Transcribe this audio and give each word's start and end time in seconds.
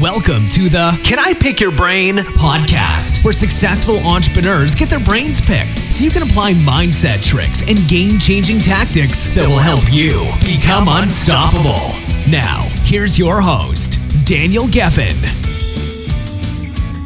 Welcome 0.00 0.48
to 0.50 0.68
the 0.70 0.98
Can 1.04 1.18
I 1.18 1.34
pick 1.34 1.60
your 1.60 1.70
brain? 1.70 2.16
podcast, 2.16 3.22
where 3.22 3.34
successful 3.34 3.98
entrepreneurs 3.98 4.74
get 4.74 4.88
their 4.88 5.00
brains 5.00 5.42
picked 5.42 5.78
so 5.92 6.02
you 6.04 6.10
can 6.10 6.22
apply 6.22 6.54
mindset 6.54 7.22
tricks 7.22 7.60
and 7.68 7.86
game 7.86 8.18
changing 8.18 8.60
tactics 8.60 9.26
that 9.34 9.46
will 9.46 9.58
help 9.58 9.84
you 9.92 10.24
become 10.40 10.88
unstoppable. 10.88 11.92
Now, 12.30 12.62
here's 12.82 13.18
your 13.18 13.42
host, 13.42 13.98
Daniel 14.24 14.64
Geffen. 14.64 15.16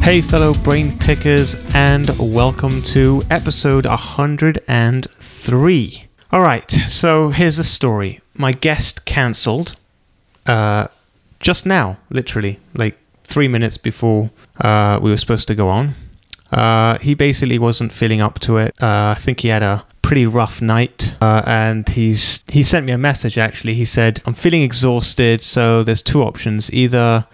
Hey, 0.00 0.20
fellow 0.20 0.54
brain 0.54 0.96
pickers, 0.96 1.56
and 1.74 2.08
welcome 2.20 2.80
to 2.82 3.22
episode 3.28 3.86
103. 3.86 6.04
All 6.30 6.42
right, 6.42 6.70
so 6.70 7.30
here's 7.30 7.56
the 7.56 7.64
story. 7.64 8.20
My 8.34 8.52
guest 8.52 9.04
cancelled 9.04 9.74
uh, 10.46 10.86
just 11.44 11.66
now, 11.66 11.98
literally, 12.08 12.58
like 12.72 12.96
three 13.22 13.48
minutes 13.48 13.76
before 13.76 14.30
uh, 14.62 14.98
we 15.00 15.10
were 15.10 15.18
supposed 15.18 15.46
to 15.48 15.54
go 15.54 15.68
on. 15.68 15.94
Uh, 16.50 16.98
he 16.98 17.14
basically 17.14 17.58
wasn't 17.58 17.92
feeling 17.92 18.22
up 18.22 18.38
to 18.40 18.56
it. 18.56 18.74
Uh, 18.82 19.14
I 19.14 19.20
think 19.20 19.40
he 19.40 19.48
had 19.48 19.62
a 19.62 19.84
pretty 20.00 20.24
rough 20.24 20.62
night, 20.62 21.14
uh, 21.20 21.42
and 21.44 21.86
he's 21.86 22.42
he 22.48 22.62
sent 22.62 22.86
me 22.86 22.92
a 22.92 22.98
message. 22.98 23.36
Actually, 23.36 23.74
he 23.74 23.84
said, 23.84 24.22
"I'm 24.26 24.34
feeling 24.34 24.62
exhausted, 24.62 25.42
so 25.42 25.82
there's 25.82 26.02
two 26.02 26.22
options. 26.22 26.72
Either 26.72 27.26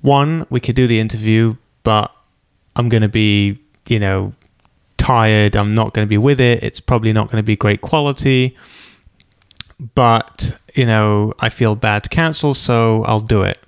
one, 0.00 0.46
we 0.48 0.60
could 0.60 0.76
do 0.76 0.86
the 0.86 1.00
interview, 1.00 1.56
but 1.82 2.12
I'm 2.76 2.88
going 2.88 3.02
to 3.02 3.08
be, 3.08 3.58
you 3.88 3.98
know, 3.98 4.32
tired. 4.96 5.56
I'm 5.56 5.74
not 5.74 5.92
going 5.92 6.06
to 6.06 6.08
be 6.08 6.18
with 6.18 6.40
it. 6.40 6.62
It's 6.62 6.80
probably 6.80 7.12
not 7.12 7.26
going 7.30 7.42
to 7.42 7.46
be 7.46 7.56
great 7.56 7.80
quality." 7.80 8.56
But 9.94 10.56
you 10.74 10.86
know 10.86 11.32
I 11.40 11.48
feel 11.48 11.74
bad 11.74 12.04
to 12.04 12.08
cancel, 12.08 12.54
so 12.54 13.04
I'll 13.04 13.20
do 13.20 13.42
it. 13.42 13.58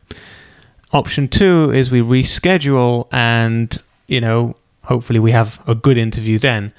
Option 0.93 1.29
two 1.29 1.71
is 1.73 1.91
we 1.91 2.01
reschedule, 2.01 3.09
and 3.13 3.77
you 4.07 4.21
know 4.21 4.57
hopefully 4.89 5.21
we 5.21 5.33
have 5.33 5.63
a 5.69 5.75
good 5.75 5.99
interview 5.99 6.39
then. 6.39 6.73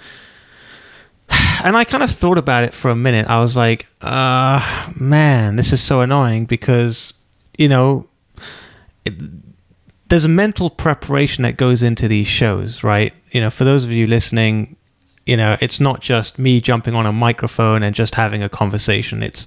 And 1.62 1.76
I 1.76 1.84
kind 1.84 2.04
of 2.04 2.10
thought 2.10 2.38
about 2.38 2.64
it 2.64 2.74
for 2.74 2.90
a 2.90 2.96
minute. 2.96 3.28
I 3.28 3.42
was 3.42 3.58
like, 3.58 3.86
uh, 4.00 4.62
man, 4.96 5.58
this 5.58 5.74
is 5.74 5.82
so 5.82 6.00
annoying 6.00 6.46
because, 6.46 7.12
you 7.58 7.68
know, 7.68 8.08
it, 9.04 9.14
there's 10.08 10.24
a 10.24 10.30
mental 10.30 10.70
preparation 10.70 11.44
that 11.44 11.58
goes 11.58 11.84
into 11.84 12.08
these 12.08 12.28
shows, 12.28 12.82
right? 12.82 13.14
You 13.32 13.42
know, 13.42 13.50
for 13.50 13.66
those 13.66 13.84
of 13.84 13.92
you 13.92 14.08
listening, 14.08 14.78
you 15.30 15.38
know 15.38 15.56
it's 15.62 15.80
not 15.80 16.02
just 16.02 16.40
me 16.40 16.60
jumping 16.60 16.96
on 16.96 17.06
a 17.06 17.14
microphone 17.14 17.84
and 17.84 17.94
just 17.94 18.16
having 18.16 18.42
a 18.42 18.50
conversation. 18.50 19.22
It's 19.22 19.46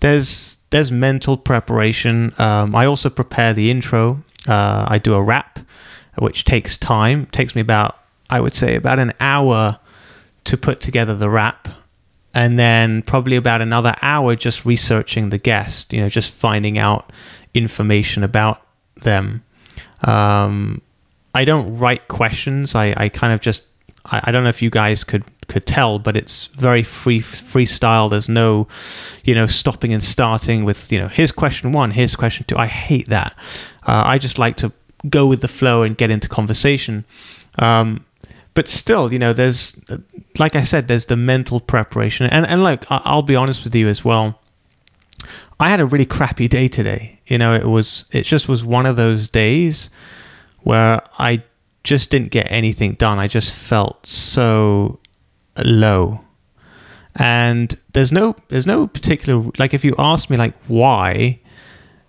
there's 0.00 0.56
there's 0.70 0.90
mental 0.90 1.36
preparation. 1.36 2.32
Um, 2.38 2.74
i 2.74 2.86
also 2.86 3.10
prepare 3.10 3.52
the 3.52 3.70
intro. 3.70 4.22
Uh, 4.46 4.86
i 4.88 4.96
do 4.98 5.14
a 5.14 5.22
rap 5.22 5.58
which 6.18 6.44
takes 6.44 6.76
time. 6.78 7.22
It 7.22 7.32
takes 7.32 7.54
me 7.54 7.60
about 7.60 7.98
i 8.30 8.40
would 8.40 8.54
say 8.54 8.74
about 8.74 8.98
an 8.98 9.12
hour 9.20 9.78
to 10.44 10.56
put 10.56 10.80
together 10.80 11.14
the 11.14 11.28
rap. 11.28 11.68
And 12.34 12.58
then 12.58 13.02
probably 13.02 13.36
about 13.36 13.60
another 13.60 13.94
hour 14.00 14.34
just 14.36 14.64
researching 14.64 15.28
the 15.28 15.38
guest 15.38 15.92
you 15.92 16.00
know 16.00 16.08
just 16.08 16.30
finding 16.32 16.78
out 16.78 17.12
information 17.52 18.24
about 18.24 18.62
them. 19.02 19.44
Um, 20.04 20.80
i 21.34 21.44
don't 21.44 21.78
write 21.78 22.08
questions. 22.08 22.74
I, 22.74 22.94
I 22.96 23.10
kind 23.10 23.34
of 23.34 23.40
just 23.40 23.64
I, 24.10 24.20
I 24.24 24.30
don't 24.30 24.42
know 24.44 24.50
if 24.50 24.62
you 24.62 24.70
guys 24.70 25.04
could 25.04 25.24
could 25.48 25.66
tell, 25.66 25.98
but 25.98 26.16
it's 26.16 26.46
very 26.48 26.82
free 26.82 27.20
freestyle. 27.20 28.10
There's 28.10 28.28
no, 28.28 28.68
you 29.24 29.34
know, 29.34 29.46
stopping 29.46 29.92
and 29.92 30.02
starting 30.02 30.64
with 30.64 30.92
you 30.92 30.98
know 30.98 31.08
here's 31.08 31.32
question 31.32 31.72
one, 31.72 31.90
here's 31.90 32.16
question 32.16 32.44
two. 32.46 32.56
I 32.56 32.66
hate 32.66 33.08
that. 33.08 33.34
Uh, 33.86 34.02
I 34.06 34.18
just 34.18 34.38
like 34.38 34.56
to 34.58 34.72
go 35.08 35.26
with 35.26 35.40
the 35.40 35.48
flow 35.48 35.82
and 35.82 35.96
get 35.96 36.10
into 36.10 36.28
conversation. 36.28 37.04
Um, 37.58 38.04
but 38.54 38.68
still, 38.68 39.12
you 39.12 39.18
know, 39.18 39.32
there's 39.32 39.80
like 40.38 40.56
I 40.56 40.62
said, 40.62 40.88
there's 40.88 41.06
the 41.06 41.16
mental 41.16 41.60
preparation, 41.60 42.26
and 42.26 42.46
and 42.46 42.62
like 42.62 42.84
I'll 42.90 43.22
be 43.22 43.36
honest 43.36 43.64
with 43.64 43.74
you 43.74 43.88
as 43.88 44.04
well. 44.04 44.40
I 45.60 45.70
had 45.70 45.80
a 45.80 45.86
really 45.86 46.06
crappy 46.06 46.46
day 46.46 46.68
today. 46.68 47.20
You 47.26 47.38
know, 47.38 47.54
it 47.54 47.66
was 47.66 48.04
it 48.12 48.22
just 48.22 48.48
was 48.48 48.64
one 48.64 48.86
of 48.86 48.96
those 48.96 49.28
days 49.28 49.90
where 50.62 51.02
I 51.18 51.42
just 51.88 52.10
didn't 52.10 52.30
get 52.30 52.52
anything 52.52 52.92
done. 52.92 53.18
I 53.18 53.28
just 53.28 53.50
felt 53.50 54.06
so 54.06 55.00
low. 55.64 56.20
And 57.16 57.74
there's 57.94 58.12
no 58.12 58.36
there's 58.48 58.66
no 58.66 58.86
particular 58.86 59.50
like 59.58 59.72
if 59.72 59.84
you 59.84 59.94
ask 59.98 60.28
me 60.28 60.36
like 60.36 60.54
why, 60.66 61.40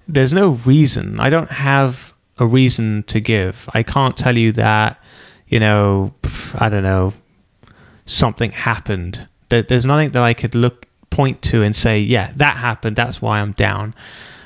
there's 0.05 0.33
no 0.33 0.51
reason. 0.65 1.19
I 1.21 1.29
don't 1.29 1.49
have 1.49 2.13
a 2.37 2.45
reason 2.45 3.03
to 3.07 3.21
give. 3.21 3.69
I 3.73 3.83
can't 3.83 4.17
tell 4.17 4.37
you 4.37 4.51
that, 4.53 5.01
you 5.47 5.61
know, 5.61 6.13
I 6.55 6.67
don't 6.67 6.83
know, 6.83 7.13
something 8.05 8.51
happened. 8.51 9.27
There's 9.47 9.85
nothing 9.85 10.11
that 10.11 10.23
I 10.23 10.33
could 10.33 10.55
look 10.55 10.87
point 11.09 11.41
to 11.43 11.63
and 11.63 11.73
say, 11.73 11.99
yeah, 12.01 12.33
that 12.35 12.57
happened. 12.57 12.97
That's 12.97 13.21
why 13.21 13.39
I'm 13.39 13.53
down. 13.53 13.95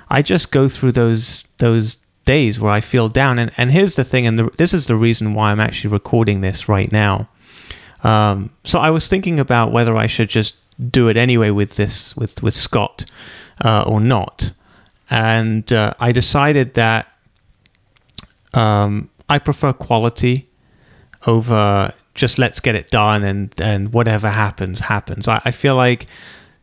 I 0.09 0.21
just 0.21 0.51
go 0.51 0.69
through 0.69 0.91
those 0.91 1.43
those 1.57 1.97
days 2.25 2.59
where 2.59 2.71
I 2.71 2.81
feel 2.81 3.09
down. 3.09 3.39
And, 3.39 3.51
and 3.57 3.71
here's 3.71 3.95
the 3.95 4.03
thing, 4.03 4.25
and 4.27 4.39
the, 4.39 4.49
this 4.57 4.73
is 4.73 4.87
the 4.87 4.95
reason 4.95 5.33
why 5.33 5.51
I'm 5.51 5.59
actually 5.59 5.91
recording 5.91 6.41
this 6.41 6.69
right 6.69 6.91
now. 6.91 7.29
Um, 8.03 8.49
so 8.63 8.79
I 8.79 8.89
was 8.89 9.07
thinking 9.07 9.39
about 9.39 9.71
whether 9.71 9.95
I 9.95 10.07
should 10.07 10.29
just 10.29 10.55
do 10.89 11.07
it 11.07 11.17
anyway 11.17 11.51
with 11.51 11.75
this 11.75 12.17
with 12.17 12.41
with 12.41 12.53
Scott 12.53 13.05
uh, 13.63 13.83
or 13.83 14.01
not, 14.01 14.51
and 15.09 15.71
uh, 15.71 15.93
I 15.99 16.11
decided 16.11 16.73
that 16.73 17.07
um, 18.53 19.09
I 19.29 19.39
prefer 19.39 19.71
quality 19.71 20.49
over 21.25 21.93
just 22.15 22.37
let's 22.37 22.59
get 22.59 22.75
it 22.75 22.89
done 22.89 23.23
and 23.23 23.53
and 23.61 23.93
whatever 23.93 24.29
happens 24.29 24.81
happens. 24.81 25.27
I, 25.27 25.41
I 25.45 25.51
feel 25.51 25.75
like, 25.75 26.07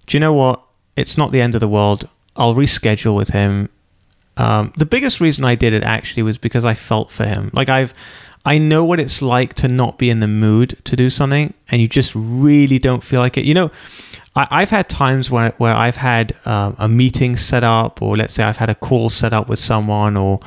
do 0.07 0.17
you 0.17 0.21
know 0.21 0.35
what? 0.35 0.63
It's 0.97 1.17
not 1.17 1.33
the 1.33 1.41
end 1.41 1.55
of 1.55 1.61
the 1.61 1.69
world. 1.69 2.09
I'll 2.37 2.55
reschedule 2.55 3.17
with 3.17 3.31
him 3.31 3.69
um, 4.37 4.73
the 4.77 4.87
biggest 4.87 5.21
reason 5.21 5.45
I 5.45 5.55
did 5.55 5.73
it 5.73 5.83
actually 5.83 6.23
was 6.23 6.39
because 6.39 6.65
I 6.65 6.75
felt 6.75 7.11
for 7.11 7.25
him. 7.25 7.51
Like 7.53 7.69
I've, 7.69 7.95
I 8.45 8.59
know 8.59 8.85
what 8.85 9.01
it's 9.01 9.21
like 9.21 9.55
to 9.55 9.69
not 9.69 9.99
be 9.99 10.09
in 10.11 10.21
the 10.21 10.29
mood 10.29 10.79
to 10.85 10.97
do 10.97 11.11
something, 11.11 11.53
and 11.69 11.81
you 11.81 11.89
just 11.89 12.13
really 12.15 12.79
don't 12.79 13.03
feel 13.03 13.21
like 13.21 13.37
it. 13.37 13.45
You 13.45 13.55
know, 13.55 13.71
I, 14.35 14.61
have 14.61 14.71
had 14.71 14.89
times 14.89 15.31
where 15.31 15.51
where 15.59 15.75
I've 15.75 15.97
had 15.97 16.35
um, 16.47 16.77
a 16.79 16.89
meeting 16.89 17.37
set 17.37 17.65
up, 17.65 18.01
or 18.01 18.17
let's 18.17 18.35
say 18.35 18.45
I've 18.45 18.57
had 18.57 18.71
a 18.71 18.75
call 18.75 19.11
set 19.11 19.33
up 19.33 19.49
with 19.49 19.59
someone, 19.59 20.17
or 20.17 20.41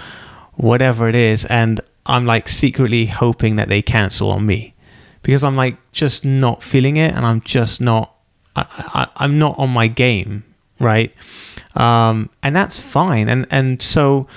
whatever 0.55 1.07
it 1.07 1.15
is, 1.15 1.45
and 1.45 1.81
I'm 2.05 2.25
like 2.25 2.49
secretly 2.49 3.05
hoping 3.05 3.57
that 3.57 3.69
they 3.69 3.81
cancel 3.81 4.31
on 4.31 4.45
me 4.45 4.73
because 5.21 5.43
I'm 5.43 5.55
like 5.55 5.77
just 5.91 6.25
not 6.25 6.63
feeling 6.63 6.97
it, 6.97 7.13
and 7.13 7.25
I'm 7.25 7.41
just 7.41 7.81
not, 7.81 8.15
I, 8.55 8.65
I, 8.69 9.07
I'm 9.17 9.39
not 9.39 9.57
on 9.57 9.69
my 9.69 9.87
game, 9.87 10.43
right? 10.79 11.13
Um, 11.75 12.29
and 12.41 12.55
that's 12.55 12.79
fine. 12.79 13.29
And 13.29 13.47
and 13.49 13.81
so 13.81 14.27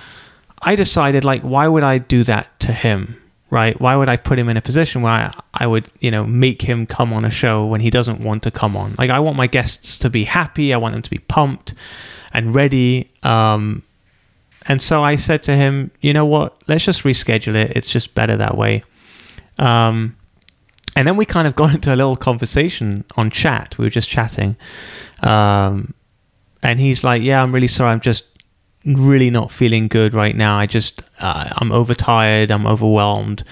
I 0.63 0.75
decided 0.75 1.25
like, 1.25 1.43
why 1.43 1.69
would 1.69 1.83
I 1.83 1.99
do 1.99 2.25
that 2.25 2.59
to 2.61 2.73
him? 2.73 3.21
Right? 3.49 3.81
Why 3.81 3.95
would 3.95 4.09
I 4.09 4.17
put 4.17 4.39
him 4.39 4.49
in 4.49 4.57
a 4.57 4.61
position 4.61 5.03
where 5.03 5.13
I, 5.13 5.33
I 5.55 5.67
would, 5.69 5.89
you 6.01 6.11
know, 6.11 6.27
make 6.27 6.63
him 6.63 6.85
come 6.85 7.13
on 7.13 7.25
a 7.25 7.31
show 7.31 7.65
when 7.67 7.81
he 7.81 7.91
doesn't 7.91 8.21
want 8.21 8.43
to 8.43 8.51
come 8.51 8.77
on? 8.77 8.97
Like, 8.99 9.11
I 9.11 9.21
want 9.21 9.37
my 9.37 9.47
guests 9.47 9.99
to 9.99 10.11
be 10.11 10.25
happy. 10.25 10.75
I 10.75 10.79
want 10.79 10.95
them 10.95 11.03
to 11.03 11.11
be 11.11 11.19
pumped 11.19 11.73
and 12.33 12.55
ready. 12.55 13.09
Um, 13.23 13.85
and 14.69 14.83
so 14.83 15.05
I 15.05 15.15
said 15.15 15.45
to 15.45 15.57
him, 15.57 15.93
you 16.01 16.13
know 16.13 16.27
what? 16.27 16.61
Let's 16.67 16.85
just 16.85 17.05
reschedule 17.05 17.55
it. 17.55 17.77
It's 17.77 17.89
just 17.89 18.17
better 18.17 18.37
that 18.37 18.57
way. 18.57 18.83
Um, 19.59 20.17
and 20.97 21.07
then 21.07 21.17
we 21.17 21.25
kind 21.25 21.47
of 21.47 21.55
got 21.55 21.75
into 21.77 21.95
a 21.95 21.97
little 21.97 22.17
conversation 22.17 23.05
on 23.17 23.31
chat. 23.31 23.79
We 23.79 23.87
were 23.87 23.91
just 23.91 24.09
chatting. 24.09 24.57
Um, 25.23 25.95
and 26.67 26.81
he's 26.81 27.05
like, 27.05 27.23
"Yeah, 27.23 27.43
I'm 27.43 27.55
really 27.55 27.69
sorry. 27.69 27.93
I'm 27.93 28.01
just 28.01 28.25
really 28.85 29.31
not 29.31 29.53
feeling 29.53 29.87
good 29.87 30.15
right 30.15 30.35
now. 30.35 30.59
I 30.59 30.67
just 30.67 31.01
uh, 31.21 31.49
I'm 31.59 31.71
overtired. 31.71 32.51
I'm 32.51 32.67
overwhelmed." 32.67 33.45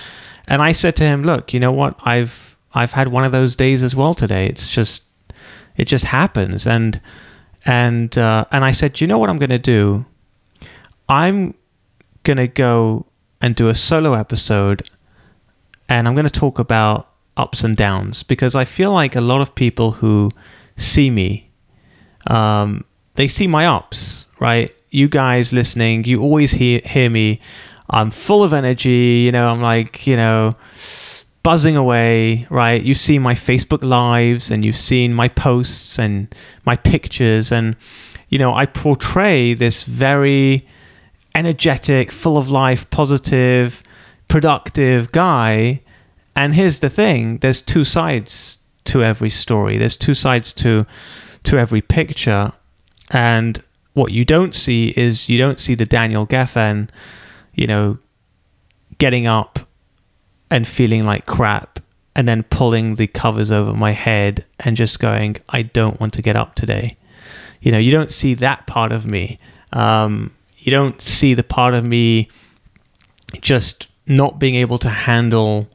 And 0.48 0.60
I 0.60 0.72
said 0.72 0.96
to 0.96 1.04
him, 1.04 1.22
"Look, 1.22 1.54
you 1.54 1.60
know 1.60 1.70
what? 1.70 1.94
I've 2.02 2.56
I've 2.74 2.92
had 2.92 3.08
one 3.08 3.24
of 3.24 3.30
those 3.30 3.54
days 3.54 3.84
as 3.84 3.94
well 3.94 4.14
today. 4.14 4.46
It's 4.46 4.68
just 4.68 5.04
it 5.76 5.84
just 5.84 6.06
happens." 6.06 6.66
And 6.66 7.00
and 7.64 8.18
uh, 8.18 8.46
and 8.50 8.64
I 8.64 8.72
said, 8.72 9.00
"You 9.00 9.06
know 9.06 9.18
what 9.18 9.30
I'm 9.30 9.38
going 9.38 9.50
to 9.50 9.70
do? 9.76 10.04
I'm 11.08 11.54
going 12.24 12.38
to 12.38 12.48
go 12.48 13.06
and 13.40 13.54
do 13.54 13.68
a 13.68 13.76
solo 13.76 14.14
episode, 14.14 14.90
and 15.88 16.08
I'm 16.08 16.14
going 16.14 16.26
to 16.26 16.40
talk 16.40 16.58
about 16.58 17.10
ups 17.36 17.62
and 17.62 17.76
downs 17.76 18.24
because 18.24 18.56
I 18.56 18.64
feel 18.64 18.92
like 18.92 19.14
a 19.14 19.20
lot 19.20 19.40
of 19.40 19.54
people 19.54 19.92
who 19.92 20.32
see 20.76 21.10
me." 21.10 21.48
Um, 22.26 22.84
they 23.14 23.28
see 23.28 23.46
my 23.46 23.66
ups, 23.66 24.26
right? 24.40 24.70
You 24.90 25.08
guys 25.08 25.52
listening, 25.52 26.04
you 26.04 26.22
always 26.22 26.52
hear 26.52 26.80
hear 26.84 27.10
me. 27.10 27.40
I'm 27.90 28.10
full 28.10 28.42
of 28.42 28.52
energy, 28.52 29.22
you 29.24 29.32
know, 29.32 29.50
I'm 29.50 29.60
like, 29.60 30.06
you 30.06 30.16
know, 30.16 30.56
buzzing 31.42 31.76
away, 31.76 32.46
right? 32.48 32.82
You 32.82 32.94
see 32.94 33.18
my 33.18 33.34
Facebook 33.34 33.82
lives 33.82 34.50
and 34.50 34.64
you've 34.64 34.76
seen 34.76 35.12
my 35.12 35.28
posts 35.28 35.98
and 35.98 36.34
my 36.64 36.76
pictures 36.76 37.52
and 37.52 37.76
you 38.34 38.38
know, 38.38 38.52
I 38.52 38.66
portray 38.66 39.54
this 39.54 39.84
very 39.84 40.66
energetic, 41.36 42.10
full 42.10 42.36
of 42.36 42.50
life, 42.50 42.90
positive, 42.90 43.80
productive 44.26 45.12
guy. 45.12 45.82
And 46.34 46.52
here's 46.52 46.80
the 46.80 46.90
thing 46.90 47.38
there's 47.38 47.62
two 47.62 47.84
sides 47.84 48.58
to 48.86 49.04
every 49.04 49.30
story, 49.30 49.78
there's 49.78 49.96
two 49.96 50.14
sides 50.14 50.52
to, 50.54 50.84
to 51.44 51.58
every 51.58 51.80
picture. 51.80 52.52
And 53.10 53.62
what 53.92 54.12
you 54.12 54.24
don't 54.24 54.54
see 54.54 54.92
is 54.96 55.28
you 55.28 55.38
don't 55.38 55.60
see 55.60 55.74
the 55.74 55.86
Daniel 55.86 56.26
Geffen, 56.26 56.88
you 57.54 57.66
know, 57.66 57.98
getting 58.98 59.26
up 59.26 59.58
and 60.50 60.66
feeling 60.66 61.04
like 61.04 61.26
crap 61.26 61.80
and 62.16 62.28
then 62.28 62.42
pulling 62.44 62.94
the 62.94 63.06
covers 63.06 63.50
over 63.50 63.72
my 63.72 63.92
head 63.92 64.44
and 64.60 64.76
just 64.76 65.00
going, 65.00 65.36
I 65.48 65.62
don't 65.62 65.98
want 66.00 66.14
to 66.14 66.22
get 66.22 66.36
up 66.36 66.54
today. 66.54 66.96
You 67.60 67.72
know, 67.72 67.78
you 67.78 67.90
don't 67.90 68.10
see 68.10 68.34
that 68.34 68.66
part 68.66 68.92
of 68.92 69.06
me. 69.06 69.38
Um, 69.72 70.30
you 70.58 70.70
don't 70.70 71.00
see 71.02 71.34
the 71.34 71.42
part 71.42 71.74
of 71.74 71.84
me 71.84 72.28
just 73.40 73.88
not 74.06 74.38
being 74.38 74.54
able 74.54 74.78
to 74.78 74.88
handle, 74.88 75.68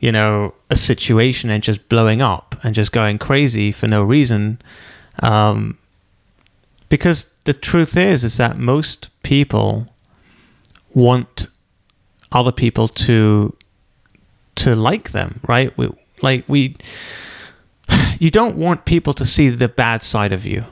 you 0.00 0.12
know, 0.12 0.54
a 0.70 0.76
situation 0.76 1.50
and 1.50 1.62
just 1.62 1.88
blowing 1.88 2.20
up 2.20 2.56
and 2.62 2.74
just 2.74 2.92
going 2.92 3.18
crazy 3.18 3.72
for 3.72 3.86
no 3.86 4.02
reason. 4.02 4.60
Um, 5.22 5.78
because 6.90 7.32
the 7.44 7.54
truth 7.54 7.96
is, 7.96 8.22
is 8.24 8.36
that 8.36 8.58
most 8.58 9.08
people 9.22 9.86
want 10.94 11.46
other 12.32 12.52
people 12.52 12.88
to 12.88 13.56
to 14.56 14.74
like 14.74 15.12
them, 15.12 15.40
right? 15.48 15.76
We, 15.78 15.88
like 16.20 16.44
we, 16.46 16.76
you 18.18 18.30
don't 18.30 18.56
want 18.56 18.84
people 18.84 19.14
to 19.14 19.24
see 19.24 19.48
the 19.48 19.68
bad 19.68 20.02
side 20.02 20.32
of 20.32 20.44
you, 20.44 20.66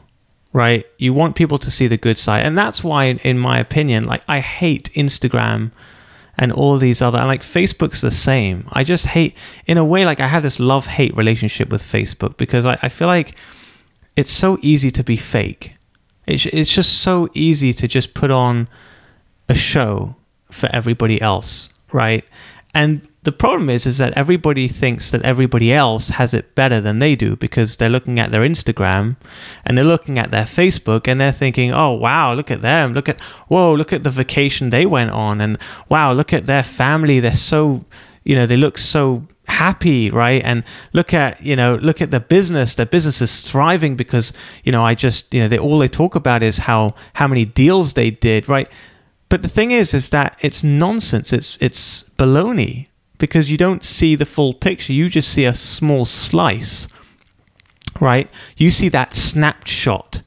right? 0.52 0.84
You 0.98 1.14
want 1.14 1.36
people 1.36 1.56
to 1.58 1.70
see 1.70 1.86
the 1.86 1.96
good 1.96 2.18
side, 2.18 2.44
and 2.44 2.58
that's 2.58 2.84
why, 2.84 3.04
in 3.04 3.38
my 3.38 3.58
opinion, 3.58 4.04
like 4.04 4.22
I 4.28 4.40
hate 4.40 4.90
Instagram 4.94 5.70
and 6.36 6.52
all 6.52 6.78
these 6.78 7.00
other, 7.00 7.18
and 7.18 7.28
like 7.28 7.42
Facebook's 7.42 8.00
the 8.00 8.10
same. 8.10 8.68
I 8.72 8.84
just 8.84 9.06
hate, 9.06 9.36
in 9.66 9.78
a 9.78 9.84
way, 9.84 10.04
like 10.04 10.20
I 10.20 10.26
have 10.26 10.42
this 10.42 10.60
love 10.60 10.86
hate 10.86 11.16
relationship 11.16 11.70
with 11.70 11.82
Facebook 11.82 12.36
because 12.36 12.66
I, 12.66 12.76
I 12.82 12.88
feel 12.88 13.08
like 13.08 13.36
it's 14.16 14.32
so 14.32 14.58
easy 14.62 14.90
to 14.90 15.04
be 15.04 15.16
fake. 15.16 15.77
It's, 16.28 16.46
it's 16.46 16.72
just 16.72 17.00
so 17.00 17.28
easy 17.34 17.72
to 17.72 17.88
just 17.88 18.14
put 18.14 18.30
on 18.30 18.68
a 19.48 19.54
show 19.54 20.16
for 20.50 20.68
everybody 20.72 21.20
else, 21.20 21.70
right? 21.92 22.24
And 22.74 23.08
the 23.22 23.32
problem 23.32 23.68
is 23.68 23.86
is 23.86 23.98
that 23.98 24.12
everybody 24.12 24.68
thinks 24.68 25.10
that 25.10 25.22
everybody 25.22 25.72
else 25.72 26.10
has 26.10 26.34
it 26.34 26.54
better 26.54 26.80
than 26.80 26.98
they 26.98 27.16
do 27.16 27.34
because 27.34 27.76
they're 27.76 27.88
looking 27.88 28.20
at 28.20 28.30
their 28.30 28.42
Instagram 28.42 29.16
and 29.64 29.76
they're 29.76 29.84
looking 29.84 30.18
at 30.18 30.30
their 30.30 30.44
Facebook 30.44 31.08
and 31.08 31.20
they're 31.20 31.32
thinking, 31.32 31.72
"Oh, 31.72 31.92
wow, 31.92 32.34
look 32.34 32.50
at 32.50 32.60
them. 32.60 32.92
Look 32.92 33.08
at 33.08 33.20
whoa, 33.48 33.74
look 33.74 33.92
at 33.92 34.02
the 34.02 34.10
vacation 34.10 34.70
they 34.70 34.86
went 34.86 35.10
on 35.10 35.40
and 35.40 35.58
wow, 35.88 36.12
look 36.12 36.32
at 36.32 36.46
their 36.46 36.62
family. 36.62 37.20
They're 37.20 37.32
so, 37.32 37.84
you 38.24 38.36
know, 38.36 38.46
they 38.46 38.56
look 38.56 38.78
so 38.78 39.26
happy 39.48 40.10
right 40.10 40.42
and 40.44 40.62
look 40.92 41.12
at 41.12 41.42
you 41.42 41.56
know 41.56 41.76
look 41.76 42.00
at 42.00 42.10
the 42.10 42.20
business 42.20 42.74
their 42.74 42.86
business 42.86 43.20
is 43.20 43.42
thriving 43.42 43.96
because 43.96 44.32
you 44.62 44.70
know 44.70 44.84
i 44.84 44.94
just 44.94 45.32
you 45.32 45.40
know 45.40 45.48
they 45.48 45.58
all 45.58 45.78
they 45.78 45.88
talk 45.88 46.14
about 46.14 46.42
is 46.42 46.58
how 46.58 46.94
how 47.14 47.26
many 47.26 47.44
deals 47.44 47.94
they 47.94 48.10
did 48.10 48.48
right 48.48 48.68
but 49.28 49.42
the 49.42 49.48
thing 49.48 49.70
is, 49.70 49.92
is 49.92 50.08
that 50.10 50.38
it's 50.40 50.64
nonsense. 50.64 51.32
It's 51.32 51.58
it's 51.60 52.04
baloney 52.16 52.86
because 53.18 53.50
you 53.50 53.56
don't 53.56 53.84
see 53.84 54.14
the 54.14 54.26
full 54.26 54.54
picture. 54.54 54.92
You 54.92 55.08
just 55.08 55.28
see 55.28 55.44
a 55.44 55.54
small 55.54 56.04
slice, 56.04 56.88
right? 58.00 58.30
You 58.56 58.70
see 58.70 58.88
that 58.90 59.14
snapshot. 59.14 60.22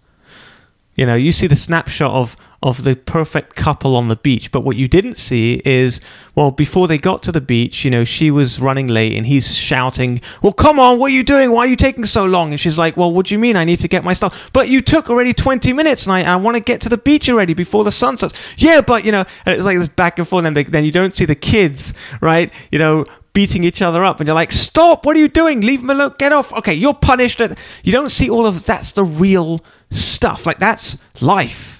You 0.95 1.05
know, 1.05 1.15
you 1.15 1.31
see 1.31 1.47
the 1.47 1.55
snapshot 1.55 2.11
of 2.11 2.35
of 2.63 2.83
the 2.83 2.95
perfect 2.95 3.55
couple 3.55 3.95
on 3.95 4.07
the 4.07 4.15
beach. 4.15 4.51
But 4.51 4.63
what 4.63 4.75
you 4.75 4.87
didn't 4.87 5.17
see 5.17 5.61
is, 5.65 5.99
well, 6.35 6.51
before 6.51 6.87
they 6.87 6.97
got 6.97 7.23
to 7.23 7.31
the 7.31 7.41
beach, 7.41 7.83
you 7.83 7.89
know, 7.89 8.03
she 8.03 8.29
was 8.29 8.59
running 8.59 8.87
late 8.87 9.17
and 9.17 9.25
he's 9.25 9.55
shouting, 9.55 10.21
Well, 10.43 10.53
come 10.53 10.79
on, 10.79 10.99
what 10.99 11.11
are 11.11 11.15
you 11.15 11.23
doing? 11.23 11.51
Why 11.51 11.65
are 11.65 11.67
you 11.67 11.75
taking 11.75 12.05
so 12.05 12.25
long? 12.25 12.51
And 12.51 12.59
she's 12.59 12.77
like, 12.77 12.95
Well, 12.95 13.11
what 13.11 13.27
do 13.27 13.35
you 13.35 13.39
mean? 13.39 13.55
I 13.55 13.63
need 13.63 13.79
to 13.79 13.87
get 13.87 14.03
my 14.03 14.13
stuff. 14.13 14.51
But 14.53 14.69
you 14.69 14.81
took 14.81 15.09
already 15.09 15.33
20 15.33 15.73
minutes 15.73 16.05
and 16.05 16.13
I, 16.13 16.23
I 16.23 16.35
want 16.35 16.55
to 16.55 16.61
get 16.61 16.81
to 16.81 16.89
the 16.89 16.97
beach 16.97 17.29
already 17.29 17.53
before 17.53 17.83
the 17.83 17.91
sun 17.91 18.17
sets. 18.17 18.33
Yeah, 18.57 18.81
but, 18.81 19.05
you 19.05 19.11
know, 19.11 19.25
it's 19.45 19.63
like 19.63 19.79
this 19.79 19.87
back 19.87 20.19
and 20.19 20.27
forth. 20.27 20.45
And 20.45 20.55
then, 20.55 20.69
then 20.69 20.85
you 20.85 20.91
don't 20.91 21.15
see 21.15 21.25
the 21.25 21.35
kids, 21.35 21.95
right? 22.21 22.53
You 22.71 22.77
know, 22.77 23.05
beating 23.33 23.63
each 23.63 23.81
other 23.81 24.03
up 24.03 24.19
and 24.19 24.27
you're 24.27 24.35
like 24.35 24.51
stop 24.51 25.05
what 25.05 25.15
are 25.15 25.19
you 25.19 25.29
doing 25.29 25.61
leave 25.61 25.79
them 25.79 25.89
alone 25.89 26.13
get 26.17 26.33
off 26.33 26.51
okay 26.51 26.73
you're 26.73 26.93
punished 26.93 27.39
you 27.39 27.91
don't 27.93 28.09
see 28.09 28.29
all 28.29 28.45
of 28.45 28.65
that's 28.65 28.91
the 28.91 29.05
real 29.05 29.63
stuff 29.89 30.45
like 30.45 30.59
that's 30.59 30.97
life 31.21 31.70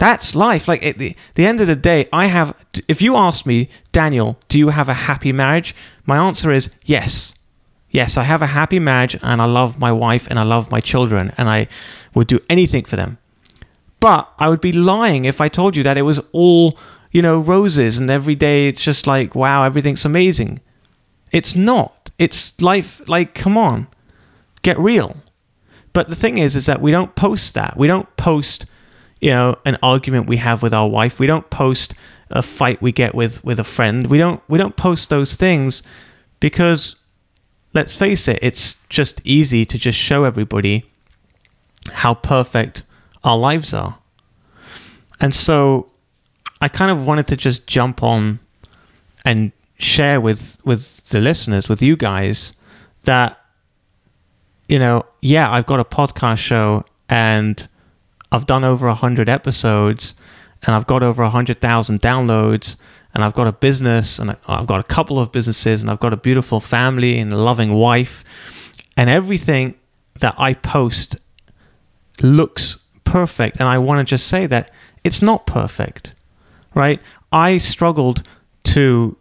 that's 0.00 0.34
life. 0.34 0.66
Like 0.66 0.84
at 0.84 0.98
the, 0.98 1.14
the 1.34 1.46
end 1.46 1.60
of 1.60 1.68
the 1.68 1.76
day, 1.76 2.08
I 2.12 2.26
have. 2.26 2.58
If 2.88 3.00
you 3.00 3.14
ask 3.16 3.46
me, 3.46 3.68
Daniel, 3.92 4.38
do 4.48 4.58
you 4.58 4.70
have 4.70 4.88
a 4.88 4.94
happy 4.94 5.30
marriage? 5.30 5.76
My 6.06 6.16
answer 6.16 6.50
is 6.50 6.70
yes. 6.84 7.34
Yes, 7.90 8.16
I 8.16 8.22
have 8.22 8.40
a 8.40 8.46
happy 8.46 8.78
marriage 8.78 9.18
and 9.20 9.42
I 9.42 9.44
love 9.44 9.78
my 9.78 9.92
wife 9.92 10.26
and 10.30 10.38
I 10.38 10.44
love 10.44 10.70
my 10.70 10.80
children 10.80 11.32
and 11.36 11.50
I 11.50 11.68
would 12.14 12.28
do 12.28 12.40
anything 12.48 12.84
for 12.84 12.96
them. 12.96 13.18
But 13.98 14.32
I 14.38 14.48
would 14.48 14.60
be 14.60 14.72
lying 14.72 15.24
if 15.24 15.40
I 15.40 15.48
told 15.48 15.76
you 15.76 15.82
that 15.82 15.98
it 15.98 16.02
was 16.02 16.20
all, 16.32 16.78
you 17.10 17.20
know, 17.20 17.40
roses 17.40 17.98
and 17.98 18.08
every 18.08 18.36
day 18.36 18.68
it's 18.68 18.82
just 18.82 19.06
like, 19.06 19.34
wow, 19.34 19.64
everything's 19.64 20.04
amazing. 20.04 20.60
It's 21.32 21.54
not. 21.54 22.10
It's 22.18 22.58
life, 22.62 23.06
like, 23.08 23.34
come 23.34 23.58
on, 23.58 23.88
get 24.62 24.78
real. 24.78 25.16
But 25.92 26.08
the 26.08 26.14
thing 26.14 26.38
is, 26.38 26.54
is 26.54 26.66
that 26.66 26.80
we 26.80 26.92
don't 26.92 27.14
post 27.16 27.54
that. 27.54 27.76
We 27.76 27.88
don't 27.88 28.16
post 28.16 28.66
you 29.20 29.30
know 29.30 29.56
an 29.64 29.76
argument 29.82 30.26
we 30.26 30.36
have 30.38 30.62
with 30.62 30.74
our 30.74 30.88
wife. 30.88 31.18
We 31.18 31.26
don't 31.26 31.48
post 31.50 31.94
a 32.30 32.42
fight 32.42 32.80
we 32.80 32.92
get 32.92 33.14
with 33.14 33.42
with 33.44 33.58
a 33.58 33.64
friend. 33.64 34.06
We 34.06 34.18
don't 34.18 34.42
we 34.48 34.58
don't 34.58 34.76
post 34.76 35.10
those 35.10 35.36
things 35.36 35.82
because 36.40 36.96
let's 37.72 37.94
face 37.94 38.26
it 38.26 38.38
it's 38.42 38.74
just 38.88 39.20
easy 39.24 39.64
to 39.64 39.78
just 39.78 39.98
show 39.98 40.24
everybody 40.24 40.84
how 41.92 42.14
perfect 42.14 42.82
our 43.24 43.38
lives 43.38 43.74
are. 43.74 43.98
And 45.20 45.34
so 45.34 45.90
i 46.60 46.68
kind 46.68 46.90
of 46.90 47.06
wanted 47.06 47.26
to 47.26 47.36
just 47.36 47.66
jump 47.66 48.02
on 48.02 48.38
and 49.24 49.52
share 49.78 50.20
with 50.20 50.56
with 50.64 51.04
the 51.06 51.20
listeners 51.20 51.68
with 51.68 51.82
you 51.82 51.96
guys 51.96 52.52
that 53.04 53.38
you 54.68 54.78
know 54.78 55.04
yeah 55.22 55.50
i've 55.50 55.66
got 55.66 55.80
a 55.80 55.84
podcast 55.84 56.38
show 56.38 56.84
and 57.08 57.68
I've 58.32 58.46
done 58.46 58.64
over 58.64 58.86
100 58.86 59.28
episodes 59.28 60.14
and 60.62 60.74
I've 60.74 60.86
got 60.86 61.02
over 61.02 61.22
100,000 61.22 62.00
downloads 62.00 62.76
and 63.14 63.24
I've 63.24 63.34
got 63.34 63.46
a 63.46 63.52
business 63.52 64.18
and 64.18 64.36
I've 64.46 64.66
got 64.66 64.80
a 64.80 64.84
couple 64.84 65.18
of 65.18 65.32
businesses 65.32 65.82
and 65.82 65.90
I've 65.90 66.00
got 66.00 66.12
a 66.12 66.16
beautiful 66.16 66.60
family 66.60 67.18
and 67.18 67.32
a 67.32 67.36
loving 67.36 67.74
wife. 67.74 68.24
And 68.96 69.10
everything 69.10 69.74
that 70.20 70.34
I 70.38 70.54
post 70.54 71.16
looks 72.22 72.78
perfect. 73.04 73.58
And 73.58 73.68
I 73.68 73.78
want 73.78 74.06
to 74.06 74.08
just 74.08 74.28
say 74.28 74.46
that 74.46 74.70
it's 75.02 75.22
not 75.22 75.46
perfect 75.46 76.14
right? 76.74 77.00
I 77.32 77.58
struggled 77.58 78.22
to 78.64 79.16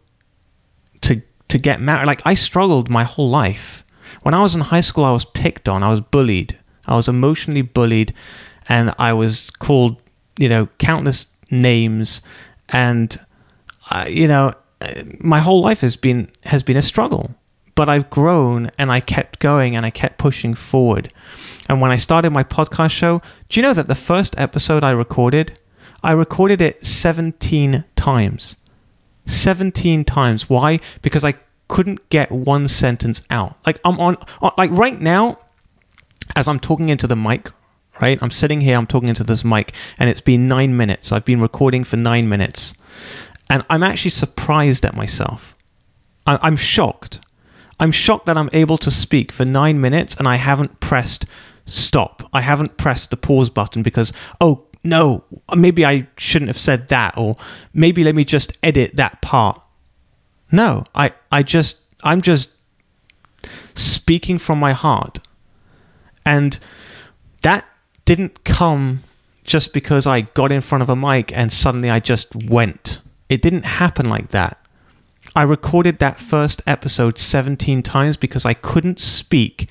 to 1.02 1.22
to 1.48 1.58
get 1.58 1.82
married. 1.82 2.06
Like 2.06 2.22
I 2.26 2.34
struggled 2.34 2.90
my 2.90 3.04
whole 3.04 3.30
life. 3.30 3.84
When 4.24 4.34
I 4.34 4.42
was 4.42 4.56
in 4.56 4.62
high 4.62 4.82
school 4.82 5.06
I 5.06 5.12
was 5.12 5.26
picked 5.26 5.70
on. 5.70 5.84
I 5.84 5.90
was 5.90 6.02
bullied. 6.02 6.58
I 6.86 6.96
was 6.96 7.08
emotionally 7.08 7.62
bullied 7.62 8.14
and 8.70 8.94
I 9.00 9.14
was 9.14 9.50
called, 9.50 9.98
you 10.38 10.48
know, 10.48 10.68
countless 10.78 11.26
names, 11.52 12.22
and 12.70 13.20
uh, 13.92 14.06
you 14.08 14.28
know, 14.28 14.54
my 15.20 15.40
whole 15.40 15.62
life 15.62 15.82
has 15.82 15.98
been 15.98 16.30
has 16.44 16.64
been 16.64 16.78
a 16.78 16.82
struggle. 16.82 17.32
But 17.76 17.88
I've 17.88 18.10
grown 18.10 18.72
and 18.78 18.92
I 18.92 19.00
kept 19.00 19.40
going 19.40 19.74
and 19.74 19.86
I 19.86 19.90
kept 19.90 20.18
pushing 20.18 20.54
forward. 20.54 21.14
And 21.70 21.80
when 21.80 21.92
I 21.92 21.96
started 21.96 22.32
my 22.32 22.44
podcast 22.44 22.92
show, 22.92 23.22
do 23.48 23.58
you 23.58 23.62
know 23.62 23.74
that 23.74 23.88
the 23.88 23.96
first 23.96 24.38
episode 24.38 24.84
I 24.84 24.92
recorded, 24.92 25.58
I 26.04 26.12
recorded 26.12 26.62
it 26.62 26.86
17 26.86 27.86
times. 27.96 28.58
17 29.28 30.04
times. 30.04 30.50
Why? 30.50 30.82
Because 31.02 31.24
I 31.24 31.36
couldn't 31.70 32.10
get 32.10 32.32
one 32.32 32.68
sentence 32.68 33.22
out. 33.30 33.58
Like 33.66 33.80
I'm 33.86 33.98
on, 34.02 34.18
on 34.42 34.52
like 34.58 34.72
right 34.72 35.00
now 35.00 35.40
as 36.36 36.50
I'm 36.50 36.60
talking 36.60 36.90
into 36.90 37.08
the 37.08 37.16
mic 37.16 37.50
right? 38.02 38.18
I'm 38.22 38.32
sitting 38.32 38.62
here, 38.62 38.78
I'm 38.78 38.88
talking 38.88 39.10
into 39.10 39.24
this 39.24 39.44
mic, 39.44 39.74
and 39.98 40.10
it's 40.10 40.22
been 40.22 40.48
nine 40.48 40.76
minutes. 40.76 41.12
I've 41.12 41.26
been 41.26 41.42
recording 41.42 41.84
for 41.84 41.98
nine 41.98 42.30
minutes. 42.30 42.74
And 43.50 43.66
I'm 43.70 43.84
actually 43.84 44.12
surprised 44.12 44.86
at 44.86 44.96
myself. 44.96 45.56
I- 46.28 46.40
I'm 46.42 46.56
shocked. 46.56 47.20
I'm 47.80 47.92
shocked 47.92 48.26
that 48.26 48.38
I'm 48.38 48.50
able 48.54 48.78
to 48.80 48.92
speak 48.92 49.32
for 49.32 49.46
nine 49.46 49.80
minutes 49.80 50.14
and 50.16 50.28
I 50.28 50.36
haven't 50.36 50.80
pressed 50.80 51.26
stop. 51.66 52.28
I 52.34 52.42
haven't 52.42 52.78
pressed 52.78 53.10
the 53.10 53.18
pause 53.18 53.50
button 53.50 53.84
because, 53.84 54.12
oh, 54.42 54.66
no, 54.84 55.24
maybe 55.56 55.86
I 55.86 56.08
shouldn't 56.18 56.50
have 56.50 56.58
said 56.58 56.88
that, 56.90 57.18
or 57.18 57.38
maybe 57.74 58.04
let 58.04 58.16
me 58.16 58.24
just 58.24 58.58
edit 58.64 58.96
that 58.96 59.22
part. 59.22 59.62
No, 60.52 60.84
I, 60.96 61.12
I 61.32 61.44
just, 61.44 61.78
I'm 62.04 62.22
just 62.22 62.50
speaking 63.76 64.38
from 64.38 64.60
my 64.60 64.72
heart. 64.74 65.20
And 66.26 66.58
that 67.42 67.68
didn't 68.10 68.44
come 68.44 69.04
just 69.44 69.72
because 69.72 70.08
I 70.08 70.22
got 70.22 70.52
in 70.52 70.62
front 70.62 70.82
of 70.82 70.90
a 70.90 70.96
mic 70.96 71.32
and 71.32 71.54
suddenly 71.54 71.92
I 71.92 72.00
just 72.00 72.36
went. 72.36 73.02
It 73.30 73.40
didn't 73.40 73.66
happen 73.66 74.10
like 74.10 74.30
that. 74.30 74.58
I 75.36 75.44
recorded 75.44 76.00
that 76.00 76.20
first 76.20 76.64
episode 76.66 77.20
17 77.20 77.84
times 77.84 78.18
because 78.18 78.48
I 78.48 78.56
couldn't 78.56 79.00
speak 79.00 79.70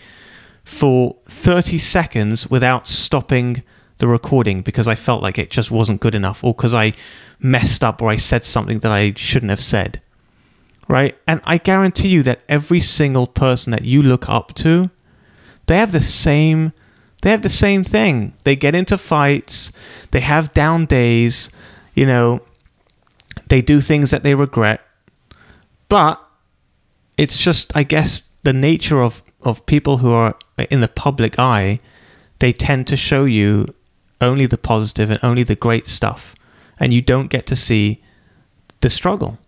for 0.62 1.16
30 1.24 1.78
seconds 1.78 2.48
without 2.48 2.86
stopping 2.86 3.64
the 3.96 4.06
recording 4.06 4.62
because 4.62 4.86
I 4.86 4.94
felt 4.94 5.20
like 5.20 5.36
it 5.36 5.50
just 5.50 5.72
wasn't 5.72 6.00
good 6.00 6.14
enough 6.14 6.44
or 6.44 6.54
because 6.54 6.74
I 6.74 6.92
messed 7.40 7.82
up 7.82 8.00
or 8.00 8.08
I 8.08 8.18
said 8.18 8.44
something 8.44 8.78
that 8.78 8.92
I 8.92 9.14
shouldn't 9.16 9.50
have 9.50 9.60
said. 9.60 10.00
Right? 10.86 11.18
And 11.26 11.40
I 11.42 11.58
guarantee 11.58 12.10
you 12.10 12.22
that 12.22 12.42
every 12.48 12.80
single 12.80 13.26
person 13.26 13.72
that 13.72 13.84
you 13.84 14.00
look 14.00 14.28
up 14.28 14.54
to, 14.54 14.90
they 15.66 15.78
have 15.78 15.90
the 15.90 16.00
same 16.00 16.72
they 17.22 17.30
have 17.30 17.42
the 17.42 17.48
same 17.48 17.84
thing. 17.84 18.34
They 18.44 18.56
get 18.56 18.74
into 18.74 18.96
fights, 18.98 19.72
they 20.10 20.20
have 20.20 20.54
down 20.54 20.86
days, 20.86 21.50
you 21.94 22.06
know, 22.06 22.40
they 23.48 23.62
do 23.62 23.80
things 23.80 24.10
that 24.10 24.22
they 24.22 24.34
regret. 24.34 24.80
But 25.88 26.22
it's 27.16 27.38
just 27.38 27.76
I 27.76 27.82
guess 27.82 28.22
the 28.42 28.52
nature 28.52 29.02
of 29.02 29.22
of 29.42 29.64
people 29.66 29.98
who 29.98 30.12
are 30.12 30.36
in 30.70 30.80
the 30.80 30.88
public 30.88 31.38
eye, 31.38 31.80
they 32.38 32.52
tend 32.52 32.86
to 32.88 32.96
show 32.96 33.24
you 33.24 33.66
only 34.20 34.46
the 34.46 34.58
positive 34.58 35.10
and 35.10 35.20
only 35.22 35.42
the 35.42 35.54
great 35.54 35.88
stuff. 35.88 36.34
And 36.80 36.92
you 36.92 37.02
don't 37.02 37.28
get 37.30 37.46
to 37.46 37.56
see 37.56 38.02
the 38.80 38.90
struggle, 38.90 39.38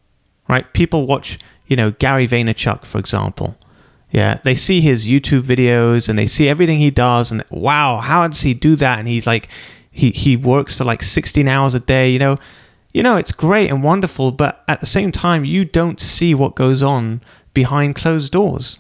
right? 0.49 0.73
People 0.73 1.07
watch, 1.07 1.39
you 1.67 1.77
know, 1.77 1.93
Gary 1.93 2.27
Vaynerchuk, 2.27 2.85
for 2.85 2.99
example. 2.99 3.57
Yeah, 4.11 4.41
they 4.43 4.55
see 4.55 4.81
his 4.81 5.07
YouTube 5.07 5.43
videos 5.43 6.09
and 6.09 6.19
they 6.19 6.27
see 6.27 6.49
everything 6.49 6.81
he 6.81 6.91
does, 6.91 7.31
and 7.31 7.45
wow, 7.51 7.99
how 7.99 8.27
does 8.27 8.41
he 8.41 8.55
do 8.55 8.75
that? 8.77 8.99
And 8.99 9.07
he's 9.07 9.27
like, 9.27 9.49
he 9.91 10.11
he 10.11 10.37
works 10.37 10.75
for 10.77 10.85
like 10.85 11.03
16 11.03 11.47
hours 11.49 11.75
a 11.75 11.81
day. 11.81 12.11
You 12.11 12.19
know, 12.19 12.39
you 12.93 13.03
know, 13.03 13.17
it's 13.17 13.33
great 13.33 13.71
and 13.71 13.83
wonderful, 13.83 14.33
but 14.33 14.65
at 14.67 14.81
the 14.81 14.87
same 14.87 15.13
time, 15.13 15.45
you 15.45 15.65
don't 15.65 16.01
see 16.01 16.35
what 16.35 16.57
goes 16.57 16.83
on 16.83 17.21
behind 17.55 17.95
closed 17.95 18.33
doors. 18.33 18.79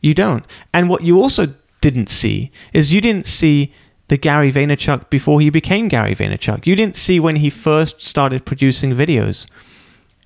You 0.00 0.14
don't. 0.14 0.44
And 0.74 0.88
what 0.88 1.02
you 1.02 1.20
also 1.20 1.54
didn't 1.80 2.08
see 2.08 2.50
is 2.72 2.92
you 2.92 3.00
didn't 3.00 3.26
see 3.26 3.72
the 4.08 4.16
Gary 4.16 4.52
Vaynerchuk 4.52 5.10
before 5.10 5.40
he 5.40 5.48
became 5.48 5.88
Gary 5.88 6.14
Vaynerchuk. 6.14 6.66
You 6.66 6.74
didn't 6.74 6.96
see 6.96 7.20
when 7.20 7.36
he 7.36 7.50
first 7.50 8.02
started 8.02 8.44
producing 8.44 8.94
videos. 8.94 9.46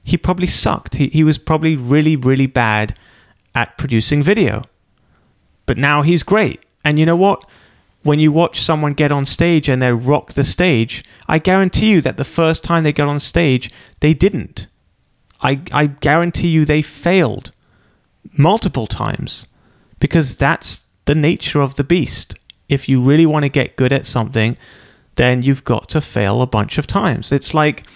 He 0.03 0.17
probably 0.17 0.47
sucked. 0.47 0.97
He, 0.97 1.09
he 1.09 1.23
was 1.23 1.37
probably 1.37 1.77
really, 1.77 2.17
really 2.17 2.47
bad 2.47 2.99
at 3.57 3.77
producing 3.77 4.23
video. 4.23 4.63
But 5.67 5.79
now 5.79 6.03
he's 6.03 6.23
great. 6.23 6.61
And 6.85 6.99
you 6.99 7.07
know 7.07 7.17
what? 7.17 7.45
When 8.05 8.21
you 8.21 8.31
watch 8.31 8.61
someone 8.61 8.95
get 8.95 9.11
on 9.11 9.27
stage 9.27 9.69
and 9.69 9.83
they 9.83 9.93
rock 9.93 10.35
the 10.35 10.45
stage, 10.45 11.05
I 11.27 11.41
guarantee 11.41 11.91
you 11.91 12.01
that 12.03 12.17
the 12.17 12.25
first 12.25 12.63
time 12.63 12.85
they 12.85 12.93
got 12.93 13.09
on 13.09 13.19
stage, 13.19 13.69
they 13.99 14.15
didn't. 14.15 14.69
I, 15.43 15.63
I 15.73 15.87
guarantee 15.87 16.49
you 16.49 16.65
they 16.65 16.83
failed 16.83 17.51
multiple 18.37 18.87
times 18.87 19.49
because 19.99 20.37
that's 20.37 20.83
the 21.07 21.17
nature 21.17 21.61
of 21.61 21.75
the 21.75 21.85
beast 21.85 22.37
if 22.69 22.89
you 22.89 23.01
really 23.01 23.27
want 23.27 23.45
to 23.45 23.49
get 23.49 23.77
good 23.77 23.93
at 23.93 24.07
something, 24.07 24.57
then 25.17 25.43
you've 25.43 25.65
got 25.65 25.89
to 25.91 26.01
fail 26.01 26.43
a 26.43 26.47
bunch 26.47 26.79
of 26.79 26.87
times. 26.87 27.33
It's 27.33 27.55
like 27.55 27.87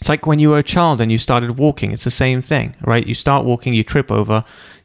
it's 0.00 0.08
like 0.08 0.26
when 0.26 0.38
you 0.38 0.50
were 0.50 0.58
a 0.58 0.62
child 0.62 1.00
and 1.00 1.12
you 1.12 1.18
started 1.18 1.58
walking. 1.58 1.92
It's 1.92 2.04
the 2.04 2.10
same 2.10 2.40
thing, 2.40 2.74
right? 2.80 3.06
You 3.06 3.14
start 3.14 3.44
walking, 3.44 3.74
you 3.74 3.84
trip 3.84 4.10
over, 4.10 4.44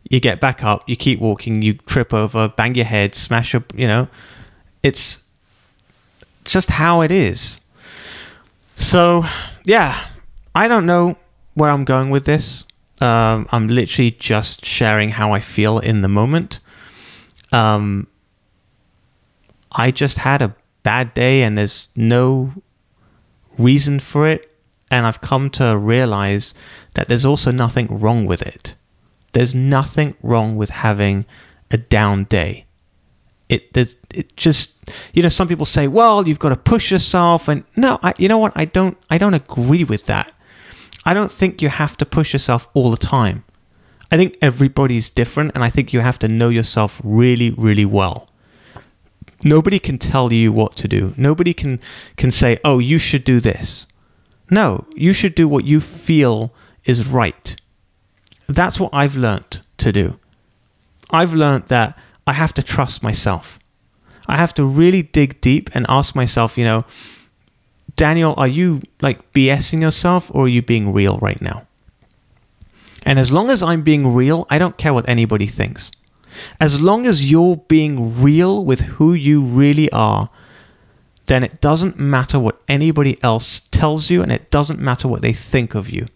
you 0.09 0.19
get 0.19 0.41
back 0.41 0.61
up, 0.61 0.83
you 0.87 0.97
keep 0.97 1.19
walking, 1.19 1.61
you 1.61 1.75
trip 1.75 2.13
over, 2.13 2.49
bang 2.49 2.75
your 2.75 2.85
head, 2.85 3.15
smash 3.15 3.55
up, 3.55 3.73
you 3.75 3.87
know. 3.87 4.09
It's 4.83 5.23
just 6.43 6.69
how 6.69 6.99
it 6.99 7.11
is. 7.11 7.61
So, 8.75 9.23
yeah, 9.63 10.07
I 10.53 10.67
don't 10.67 10.85
know 10.85 11.15
where 11.53 11.69
I'm 11.69 11.85
going 11.85 12.09
with 12.09 12.25
this. 12.25 12.65
Um, 12.99 13.47
I'm 13.53 13.69
literally 13.69 14.11
just 14.11 14.65
sharing 14.65 15.09
how 15.09 15.31
I 15.31 15.39
feel 15.39 15.79
in 15.79 16.01
the 16.01 16.09
moment. 16.09 16.59
Um, 17.53 18.07
I 19.71 19.91
just 19.91 20.17
had 20.17 20.41
a 20.41 20.55
bad 20.83 21.13
day 21.13 21.41
and 21.41 21.57
there's 21.57 21.87
no 21.95 22.51
reason 23.57 23.99
for 23.99 24.27
it. 24.27 24.51
And 24.95 25.05
I've 25.05 25.19
come 25.19 25.49
to 25.51 25.77
realize 25.77 26.53
that 26.93 27.09
there's 27.09 27.25
also 27.25 27.51
nothing 27.51 27.87
wrong 27.99 28.25
with 28.25 28.41
it. 28.41 28.75
There's 29.33 29.53
nothing 29.53 30.15
wrong 30.23 30.55
with 30.55 30.69
having 30.69 31.25
a 31.69 31.77
down 31.77 32.23
day. 32.23 32.65
It, 33.49 33.75
it 33.75 34.37
just, 34.37 34.71
you 35.13 35.21
know, 35.21 35.29
some 35.29 35.49
people 35.49 35.65
say, 35.65 35.89
well, 35.89 36.25
you've 36.25 36.39
got 36.39 36.49
to 36.49 36.55
push 36.55 36.91
yourself. 36.91 37.49
And 37.49 37.65
no, 37.75 37.99
I, 38.01 38.13
you 38.17 38.29
know 38.29 38.37
what? 38.37 38.53
I 38.55 38.63
don't, 38.63 38.97
I 39.09 39.17
don't 39.17 39.33
agree 39.33 39.83
with 39.83 40.05
that. 40.05 40.31
I 41.03 41.13
don't 41.13 41.31
think 41.31 41.61
you 41.61 41.67
have 41.67 41.97
to 41.97 42.05
push 42.05 42.31
yourself 42.31 42.69
all 42.73 42.89
the 42.89 42.97
time. 42.97 43.43
I 44.11 44.17
think 44.17 44.37
everybody's 44.41 45.09
different, 45.09 45.51
and 45.53 45.63
I 45.63 45.69
think 45.69 45.91
you 45.91 45.99
have 45.99 46.19
to 46.19 46.27
know 46.29 46.49
yourself 46.49 47.01
really, 47.03 47.51
really 47.51 47.85
well. 47.85 48.29
Nobody 49.43 49.77
can 49.77 49.97
tell 49.97 50.31
you 50.31 50.53
what 50.53 50.75
to 50.77 50.87
do. 50.87 51.13
Nobody 51.17 51.53
can 51.53 51.79
can 52.15 52.31
say, 52.31 52.57
"Oh, 52.63 52.79
you 52.79 52.97
should 52.97 53.23
do 53.23 53.39
this." 53.39 53.87
No, 54.49 54.85
you 54.95 55.13
should 55.13 55.35
do 55.35 55.47
what 55.47 55.65
you 55.65 55.79
feel 55.79 56.53
is 56.85 57.07
right. 57.07 57.55
That's 58.47 58.79
what 58.79 58.93
I've 58.93 59.15
learnt 59.15 59.61
to 59.77 59.91
do. 59.91 60.19
I've 61.09 61.33
learnt 61.33 61.67
that 61.67 61.97
I 62.27 62.33
have 62.33 62.53
to 62.55 62.63
trust 62.63 63.03
myself. 63.03 63.59
I 64.27 64.37
have 64.37 64.53
to 64.55 64.65
really 64.65 65.03
dig 65.03 65.41
deep 65.41 65.69
and 65.73 65.85
ask 65.89 66.15
myself, 66.15 66.57
you 66.57 66.65
know, 66.65 66.85
Daniel, 67.95 68.33
are 68.37 68.47
you 68.47 68.81
like 69.01 69.31
BSing 69.31 69.81
yourself 69.81 70.29
or 70.33 70.45
are 70.45 70.49
you 70.49 70.61
being 70.61 70.91
real 70.91 71.17
right 71.19 71.41
now? 71.41 71.67
And 73.03 73.19
as 73.19 73.31
long 73.31 73.49
as 73.49 73.61
I'm 73.61 73.83
being 73.83 74.13
real, 74.13 74.47
I 74.49 74.57
don't 74.57 74.77
care 74.77 74.93
what 74.93 75.07
anybody 75.07 75.45
thinks. 75.45 75.91
As 76.59 76.81
long 76.81 77.05
as 77.05 77.29
you're 77.29 77.57
being 77.57 78.21
real 78.21 78.65
with 78.65 78.81
who 78.81 79.13
you 79.13 79.41
really 79.43 79.89
are, 79.91 80.29
then 81.27 81.43
it 81.43 81.61
doesn't 81.61 81.97
matter 81.97 82.39
what 82.39 82.61
anybody 82.67 83.21
else 83.23 83.61
tells 83.71 84.09
you 84.09 84.21
and 84.21 84.31
it 84.31 84.51
doesn't 84.51 84.79
matter 84.79 85.07
what 85.07 85.21
they 85.21 85.33
think 85.33 85.75
of 85.75 85.89
you. 85.89 86.07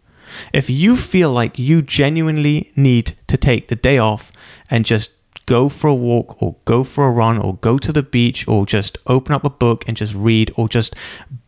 If 0.53 0.69
you 0.69 0.95
feel 0.95 1.31
like 1.31 1.57
you 1.57 1.81
genuinely 1.81 2.71
need 2.75 3.15
to 3.27 3.37
take 3.37 3.67
the 3.67 3.75
day 3.75 3.97
off 3.97 4.31
and 4.69 4.85
just 4.85 5.11
go 5.45 5.67
for 5.67 5.87
a 5.87 5.95
walk 5.95 6.41
or 6.41 6.55
go 6.65 6.83
for 6.83 7.07
a 7.07 7.11
run 7.11 7.39
or 7.39 7.55
go 7.55 7.79
to 7.79 7.91
the 7.91 8.03
beach 8.03 8.47
or 8.47 8.65
just 8.65 8.99
open 9.07 9.33
up 9.33 9.43
a 9.43 9.49
book 9.49 9.83
and 9.87 9.97
just 9.97 10.13
read 10.13 10.51
or 10.55 10.69
just 10.69 10.95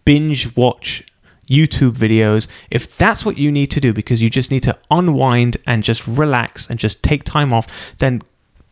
binge 0.05 0.55
watch 0.57 1.03
YouTube 1.47 1.91
videos, 1.91 2.47
if 2.71 2.97
that's 2.97 3.25
what 3.25 3.37
you 3.37 3.51
need 3.51 3.69
to 3.71 3.79
do 3.79 3.93
because 3.93 4.21
you 4.21 4.29
just 4.29 4.49
need 4.49 4.63
to 4.63 4.77
unwind 4.89 5.57
and 5.67 5.83
just 5.83 6.07
relax 6.07 6.67
and 6.67 6.79
just 6.79 7.03
take 7.03 7.23
time 7.23 7.53
off, 7.53 7.67
then 7.99 8.21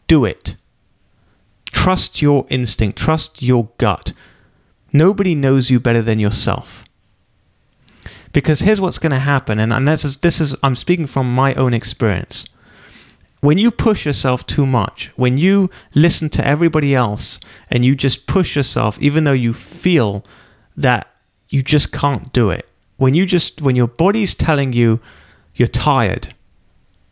do 0.07 0.25
it. 0.25 0.55
Trust 1.65 2.21
your 2.21 2.47
instinct, 2.49 2.97
trust 2.97 3.43
your 3.43 3.69
gut. 3.77 4.13
Nobody 4.91 5.35
knows 5.35 5.69
you 5.69 5.79
better 5.79 6.01
than 6.01 6.19
yourself. 6.19 6.85
Because 8.31 8.61
here's 8.61 8.81
what's 8.81 8.99
going 8.99 9.11
to 9.11 9.19
happen, 9.19 9.59
and, 9.59 9.73
and 9.73 9.87
this 9.87 10.05
is 10.05 10.17
this 10.17 10.39
is 10.39 10.55
I'm 10.61 10.75
speaking 10.75 11.07
from 11.07 11.33
my 11.33 11.53
own 11.55 11.73
experience. 11.73 12.45
When 13.41 13.57
you 13.57 13.71
push 13.71 14.05
yourself 14.05 14.45
too 14.45 14.67
much, 14.67 15.11
when 15.15 15.37
you 15.37 15.69
listen 15.95 16.29
to 16.31 16.45
everybody 16.45 16.93
else 16.93 17.39
and 17.71 17.85
you 17.85 17.95
just 17.95 18.27
push 18.27 18.55
yourself, 18.55 18.99
even 18.99 19.23
though 19.23 19.31
you 19.31 19.53
feel 19.53 20.25
that 20.75 21.07
you 21.49 21.63
just 21.63 21.91
can't 21.91 22.31
do 22.33 22.49
it, 22.49 22.69
when 22.97 23.13
you 23.13 23.25
just 23.25 23.61
when 23.61 23.75
your 23.75 23.87
body's 23.87 24.35
telling 24.35 24.73
you 24.73 24.99
you're 25.55 25.67
tired, 25.67 26.33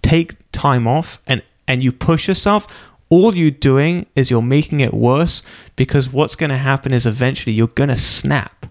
take 0.01 0.35
time 0.51 0.87
off 0.87 1.19
and 1.25 1.41
and 1.67 1.83
you 1.83 1.91
push 1.91 2.27
yourself, 2.27 2.67
all 3.09 3.35
you're 3.35 3.51
doing 3.51 4.05
is 4.15 4.29
you're 4.29 4.41
making 4.41 4.79
it 4.79 4.93
worse 4.93 5.41
because 5.75 6.11
what's 6.11 6.35
going 6.35 6.49
to 6.49 6.57
happen 6.57 6.93
is 6.93 7.05
eventually 7.05 7.53
you're 7.53 7.67
going 7.67 7.89
to 7.89 7.97
snap. 7.97 8.65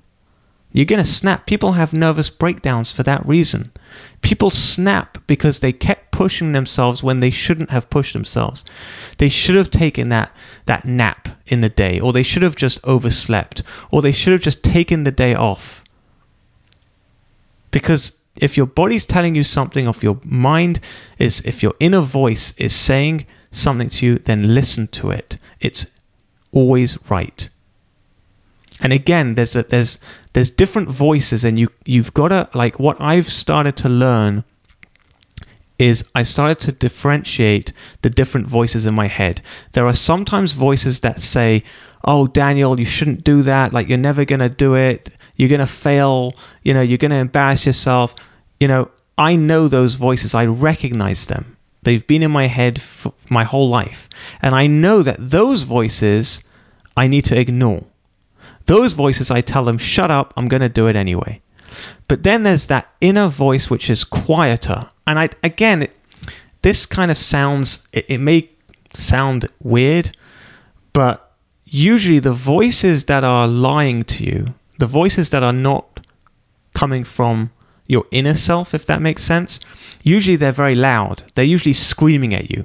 You're 0.73 0.85
going 0.85 1.03
to 1.03 1.11
snap. 1.11 1.47
People 1.47 1.73
have 1.73 1.95
nervous 1.95 2.29
breakdowns 2.29 2.91
for 2.91 3.03
that 3.05 3.25
reason. 3.25 3.73
People 4.21 4.51
snap 4.51 5.19
because 5.27 5.61
they 5.61 5.73
kept 5.73 6.11
pushing 6.11 6.53
themselves 6.53 7.03
when 7.03 7.21
they 7.21 7.31
shouldn't 7.31 7.71
have 7.71 7.89
pushed 7.89 8.13
themselves. 8.13 8.63
They 9.17 9.31
should 9.31 9.55
have 9.55 9.71
taken 9.71 10.11
that 10.11 10.33
that 10.67 10.85
nap 10.85 11.29
in 11.47 11.63
the 11.63 11.71
day 11.71 11.99
or 11.99 12.13
they 12.13 12.23
should 12.23 12.43
have 12.43 12.57
just 12.57 12.79
overslept 12.85 13.63
or 13.91 14.03
they 14.03 14.13
should 14.13 14.33
have 14.33 14.43
just 14.43 14.63
taken 14.63 15.05
the 15.05 15.11
day 15.11 15.35
off. 15.35 15.83
Because 17.71 18.13
if 18.37 18.57
your 18.57 18.67
body's 18.67 19.07
telling 19.07 19.35
you 19.35 19.45
something, 19.45 19.87
if 19.87 20.03
your 20.03 20.21
mind 20.25 20.81
is, 21.19 21.41
if 21.47 21.63
your 21.63 21.75
inner 21.81 22.01
voice 22.01 22.53
is 22.59 22.75
saying 22.75 23.27
something 23.57 23.89
to 23.89 24.07
you, 24.07 24.19
then 24.19 24.55
listen 24.55 24.89
to 24.89 25.11
it. 25.11 25.39
It's 25.61 25.87
always 26.53 26.99
right. 27.11 27.49
And 28.81 28.93
again, 28.93 29.35
there's 29.35 29.57
a, 29.57 29.63
there's 29.63 29.99
there's 30.35 30.51
different 30.51 30.91
voices, 30.91 31.45
and 31.45 31.59
you 31.59 31.69
you've 31.85 32.13
got 32.13 32.29
to 32.29 32.49
like 32.55 32.79
what 32.79 33.01
I've 33.01 33.31
started 33.31 33.77
to 33.79 33.89
learn 33.89 34.45
is 35.79 36.05
I 36.15 36.23
started 36.23 36.59
to 36.61 36.73
differentiate 36.73 37.73
the 38.03 38.11
different 38.11 38.47
voices 38.47 38.87
in 38.87 38.95
my 38.95 39.09
head. 39.09 39.43
There 39.73 39.87
are 39.87 39.95
sometimes 39.95 40.53
voices 40.53 41.01
that 41.01 41.21
say, 41.21 41.65
oh, 42.05 42.27
Daniel, 42.27 42.79
you 42.81 42.87
shouldn't 42.87 43.25
do 43.25 43.43
that. 43.43 43.73
Like, 43.75 43.89
you're 43.89 43.99
never 43.99 44.25
going 44.25 44.41
to 44.41 44.49
do 44.49 44.75
it. 44.75 45.11
You're 45.37 45.51
going 45.51 45.61
to 45.61 45.67
fail. 45.67 46.35
You 46.63 46.73
know, 46.73 46.81
you're 46.81 46.97
going 46.97 47.11
to 47.11 47.19
embarrass 47.19 47.67
yourself. 47.67 48.15
You 48.59 48.69
know, 48.69 48.91
I 49.19 49.37
know 49.37 49.69
those 49.69 49.95
voices. 49.95 50.35
I 50.35 50.47
recognize 50.47 51.27
them. 51.27 51.56
They've 51.87 52.05
been 52.05 52.25
in 52.25 52.33
my 52.33 52.49
head 52.49 52.83
for 52.83 53.13
my 53.31 53.45
whole 53.45 53.69
life. 53.69 54.09
And 54.43 54.57
I 54.57 54.67
know 54.67 55.05
that 55.05 55.19
those 55.21 55.63
voices 55.63 56.41
I 56.97 57.07
need 57.07 57.25
to 57.27 57.39
ignore. 57.39 57.85
Those 58.65 58.93
voices, 58.93 59.31
I 59.31 59.41
tell 59.41 59.65
them, 59.65 59.79
shut 59.79 60.11
up, 60.11 60.35
I'm 60.37 60.49
going 60.49 60.63
to 60.63 60.69
do 60.69 60.89
it 60.89 60.97
anyway. 60.97 61.41
But 62.09 62.25
then 62.25 62.43
there's 62.43 62.67
that 62.67 62.93
inner 63.01 63.29
voice 63.29 63.71
which 63.71 63.89
is 63.89 64.03
quieter. 64.03 64.91
And 65.07 65.21
I, 65.21 65.29
again, 65.45 65.83
it, 65.83 65.97
this 66.63 66.87
kind 66.87 67.13
of 67.13 67.17
sounds, 67.17 67.87
it, 67.93 68.07
it 68.09 68.19
may 68.19 68.51
sound 68.93 69.49
weird, 69.63 70.11
but 70.93 71.37
usually 71.67 72.19
the 72.19 72.33
voices 72.33 73.05
that 73.05 73.23
are 73.23 73.47
lying 73.47 74.03
to 74.03 74.25
you, 74.25 74.55
the 74.81 74.89
voices 74.89 75.31
that 75.31 75.45
are 75.45 75.53
not 75.53 76.01
coming 76.75 77.05
from 77.05 77.53
your 77.87 78.05
inner 78.11 78.35
self, 78.35 78.75
if 78.75 78.87
that 78.87 79.03
makes 79.03 79.23
sense, 79.23 79.61
usually 80.03 80.37
they're 80.37 80.53
very 80.53 80.75
loud. 80.75 81.23
They're 81.35 81.45
usually 81.45 81.73
screaming 81.73 82.35
at 82.35 82.51
you. 82.51 82.65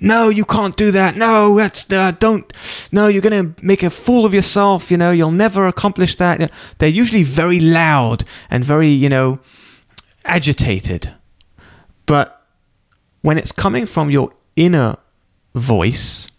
No, 0.00 0.28
you 0.28 0.44
can't 0.44 0.76
do 0.76 0.90
that. 0.92 1.16
No, 1.16 1.56
that's 1.56 1.90
uh, 1.92 2.12
don't. 2.12 2.52
No, 2.92 3.08
you're 3.08 3.22
going 3.22 3.54
to 3.54 3.64
make 3.64 3.82
a 3.82 3.90
fool 3.90 4.24
of 4.24 4.32
yourself. 4.32 4.90
You 4.90 4.96
know, 4.96 5.10
you'll 5.10 5.32
never 5.32 5.66
accomplish 5.66 6.14
that. 6.16 6.52
They're 6.78 6.88
usually 6.88 7.24
very 7.24 7.58
loud 7.58 8.24
and 8.48 8.64
very, 8.64 8.88
you 8.88 9.08
know, 9.08 9.40
agitated. 10.24 11.12
But 12.06 12.46
when 13.22 13.38
it's 13.38 13.52
coming 13.52 13.86
from 13.86 14.10
your 14.10 14.32
inner 14.54 14.96
voice, 15.54 16.30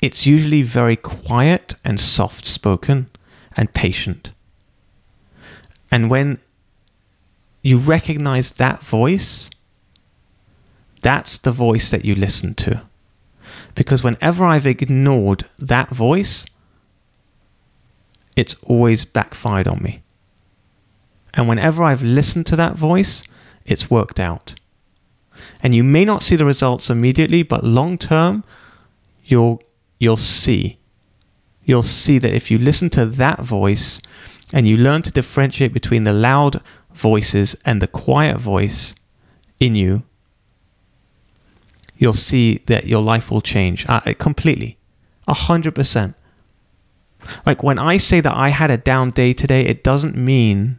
it's 0.00 0.24
usually 0.24 0.62
very 0.62 0.96
quiet 0.96 1.74
and 1.84 2.00
soft 2.00 2.46
spoken 2.46 3.10
and 3.56 3.72
patient. 3.74 4.32
And 5.90 6.10
when 6.10 6.38
you 7.62 7.78
recognize 7.78 8.52
that 8.52 8.82
voice, 8.82 9.50
that's 11.02 11.38
the 11.38 11.52
voice 11.52 11.90
that 11.90 12.04
you 12.04 12.14
listen 12.14 12.54
to. 12.54 12.82
Because 13.74 14.02
whenever 14.02 14.44
I've 14.44 14.66
ignored 14.66 15.44
that 15.58 15.90
voice, 15.90 16.44
it's 18.36 18.56
always 18.62 19.04
backfired 19.04 19.68
on 19.68 19.82
me. 19.82 20.02
And 21.34 21.48
whenever 21.48 21.84
I've 21.84 22.02
listened 22.02 22.46
to 22.46 22.56
that 22.56 22.74
voice, 22.74 23.22
it's 23.64 23.90
worked 23.90 24.18
out. 24.18 24.54
And 25.62 25.74
you 25.74 25.84
may 25.84 26.04
not 26.04 26.22
see 26.22 26.36
the 26.36 26.44
results 26.44 26.90
immediately, 26.90 27.42
but 27.42 27.64
long 27.64 27.98
term, 27.98 28.44
you'll 29.24 29.62
you'll 29.98 30.16
see. 30.16 30.78
You'll 31.64 31.82
see 31.82 32.18
that 32.18 32.34
if 32.34 32.50
you 32.50 32.58
listen 32.58 32.90
to 32.90 33.06
that 33.06 33.40
voice 33.40 34.00
and 34.52 34.66
you 34.66 34.76
learn 34.76 35.02
to 35.02 35.12
differentiate 35.12 35.72
between 35.72 36.04
the 36.04 36.12
loud 36.12 36.60
voices 37.00 37.56
and 37.64 37.80
the 37.80 37.88
quiet 37.88 38.36
voice 38.38 38.94
in 39.58 39.74
you, 39.74 40.02
you'll 41.96 42.12
see 42.12 42.58
that 42.66 42.86
your 42.86 43.02
life 43.02 43.30
will 43.30 43.40
change 43.40 43.86
uh, 43.88 44.00
completely. 44.18 44.78
A 45.26 45.34
hundred 45.34 45.74
percent. 45.74 46.16
Like 47.44 47.62
when 47.62 47.78
I 47.78 47.98
say 47.98 48.20
that 48.20 48.34
I 48.34 48.48
had 48.48 48.70
a 48.70 48.76
down 48.76 49.10
day 49.10 49.32
today, 49.32 49.62
it 49.66 49.84
doesn't 49.84 50.16
mean 50.16 50.78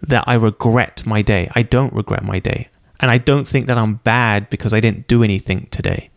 that 0.00 0.24
I 0.26 0.34
regret 0.34 1.06
my 1.06 1.22
day. 1.22 1.50
I 1.54 1.62
don't 1.62 1.92
regret 1.92 2.24
my 2.24 2.38
day. 2.38 2.68
And 3.00 3.10
I 3.10 3.18
don't 3.18 3.46
think 3.46 3.66
that 3.66 3.78
I'm 3.78 3.94
bad 3.96 4.48
because 4.50 4.72
I 4.72 4.80
didn't 4.80 5.08
do 5.08 5.22
anything 5.22 5.66
today. 5.70 6.10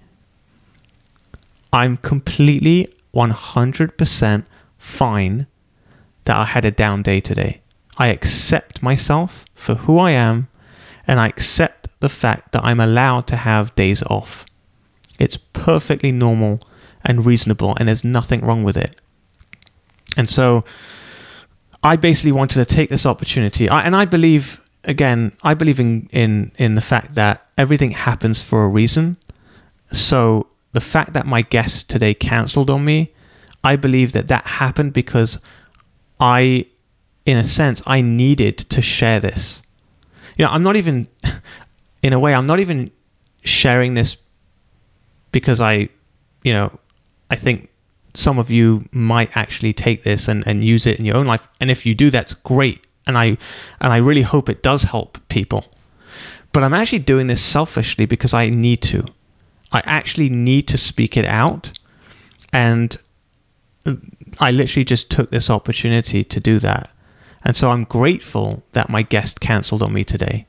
I'm 1.74 1.98
completely 1.98 2.93
100% 3.13 4.45
fine 4.77 5.48
that 6.25 6.38
I 6.38 6.45
had 6.45 6.65
a 6.65 6.72
down 6.72 7.01
day 7.01 7.19
today. 7.19 7.62
I 7.98 8.08
accept 8.08 8.82
myself 8.82 9.46
for 9.56 9.75
who 9.75 10.00
I 10.00 10.12
am 10.12 10.48
and 11.08 11.20
I 11.20 11.28
accept 11.28 11.88
the 12.00 12.10
fact 12.10 12.52
that 12.52 12.63
I'm 12.63 12.80
allowed 12.80 13.28
to 13.28 13.36
have 13.36 13.76
days 13.76 14.04
off. 14.04 14.46
It's 15.19 15.38
perfectly 15.38 16.12
normal 16.12 16.62
and 17.04 17.26
reasonable 17.26 17.76
and 17.78 17.88
there's 17.88 18.04
nothing 18.04 18.41
wrong 18.41 18.63
with 18.63 18.78
it. 18.78 19.00
And 20.17 20.30
so 20.30 20.63
I 21.84 21.96
basically 21.96 22.32
wanted 22.32 22.65
to 22.65 22.65
take 22.65 22.89
this 22.89 23.06
opportunity 23.06 23.69
I, 23.69 23.82
and 23.82 23.96
I 23.96 24.06
believe 24.06 24.62
again, 24.84 25.32
I 25.43 25.54
believe 25.54 25.80
in, 25.80 26.08
in 26.12 26.52
in 26.58 26.76
the 26.76 26.82
fact 26.82 27.15
that 27.15 27.48
everything 27.58 27.91
happens 27.91 28.41
for 28.41 28.63
a 28.65 28.67
reason. 28.67 29.15
So 29.91 30.48
the 30.74 30.82
fact 30.82 31.13
that 31.13 31.26
my 31.26 31.41
guest 31.41 31.89
today 31.89 32.13
cancelled 32.13 32.69
on 32.69 32.84
me, 32.84 33.13
I 33.63 33.78
believe 33.78 34.12
that 34.12 34.28
that 34.28 34.46
happened 34.46 34.93
because 34.93 35.39
I, 36.19 36.65
in 37.26 37.38
a 37.38 37.44
sense, 37.44 37.82
I 37.86 38.02
needed 38.02 38.58
to 38.58 38.82
share 38.82 39.20
this. 39.20 39.62
You 40.38 40.46
know, 40.46 40.52
I'm 40.52 40.64
not 40.64 40.76
even, 40.76 41.08
in 42.04 42.14
a 42.14 42.20
way, 42.20 42.34
I'm 42.34 42.46
not 42.46 42.60
even 42.60 42.92
sharing 43.44 43.94
this 43.94 44.18
because 45.32 45.62
I, 45.62 45.90
you 46.44 46.54
know, 46.54 46.78
I 47.30 47.36
think 47.36 47.70
some 48.14 48.40
of 48.40 48.50
you 48.50 48.88
might 48.92 49.36
actually 49.36 49.74
take 49.74 50.04
this 50.04 50.28
and, 50.28 50.46
and 50.48 50.64
use 50.64 50.86
it 50.86 51.00
in 51.00 51.06
your 51.06 51.18
own 51.18 51.26
life. 51.26 51.48
And 51.60 51.70
if 51.70 51.86
you 51.86 51.96
do, 51.96 52.10
that's 52.10 52.34
great. 52.34 52.86
And 53.08 53.18
I 53.18 53.38
and 53.82 53.94
I 53.94 53.98
really 53.98 54.24
hope 54.24 54.50
it 54.50 54.64
does 54.64 54.84
help 54.84 55.20
people. 55.28 55.66
But 56.52 56.64
I'm 56.64 56.74
actually 56.74 57.00
doing 57.00 57.28
this 57.28 57.44
selfishly 57.44 58.06
because 58.06 58.34
I 58.34 58.50
need 58.50 58.82
to. 58.84 59.06
I 59.72 59.82
actually 59.86 60.30
need 60.30 60.68
to 60.70 60.78
speak 60.78 61.18
it 61.18 61.26
out. 61.26 61.72
And 62.54 62.98
I 64.40 64.52
literally 64.52 64.86
just 64.86 65.12
took 65.12 65.30
this 65.32 65.50
opportunity 65.50 66.24
to 66.24 66.40
do 66.40 66.60
that. 66.60 66.94
And 67.45 67.55
so 67.55 67.69
I'm 67.69 67.86
grateful 67.86 68.63
that 68.73 68.89
my 68.89 69.03
guest 69.03 69.39
cancelled 69.39 69.81
on 69.81 69.93
me 69.93 70.03
today. 70.03 70.47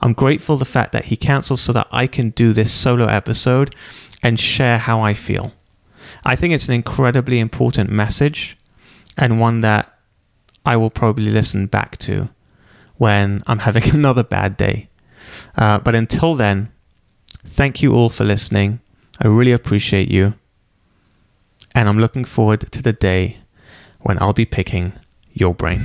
I'm 0.00 0.12
grateful 0.12 0.56
the 0.56 0.64
fact 0.64 0.92
that 0.92 1.06
he 1.06 1.16
cancelled 1.16 1.60
so 1.60 1.72
that 1.72 1.86
I 1.90 2.06
can 2.06 2.30
do 2.30 2.52
this 2.52 2.72
solo 2.72 3.06
episode 3.06 3.74
and 4.22 4.38
share 4.38 4.76
how 4.78 5.00
I 5.00 5.14
feel. 5.14 5.52
I 6.24 6.36
think 6.36 6.52
it's 6.52 6.68
an 6.68 6.74
incredibly 6.74 7.38
important 7.38 7.90
message 7.90 8.58
and 9.16 9.40
one 9.40 9.60
that 9.62 9.96
I 10.66 10.76
will 10.76 10.90
probably 10.90 11.30
listen 11.30 11.66
back 11.66 11.96
to 11.98 12.28
when 12.96 13.42
I'm 13.46 13.58
having 13.68 13.94
another 13.94 14.24
bad 14.24 14.56
day. 14.56 14.88
Uh, 15.56 15.78
but 15.78 15.94
until 15.94 16.34
then, 16.34 16.72
Thank 17.44 17.82
you 17.82 17.94
all 17.94 18.08
for 18.08 18.24
listening. 18.24 18.80
I 19.20 19.26
really 19.26 19.52
appreciate 19.52 20.10
you. 20.10 20.34
And 21.74 21.88
I'm 21.88 21.98
looking 21.98 22.24
forward 22.24 22.60
to 22.72 22.82
the 22.82 22.92
day 22.92 23.38
when 24.00 24.20
I'll 24.22 24.32
be 24.32 24.44
picking 24.44 24.92
your 25.32 25.54
brain. 25.54 25.84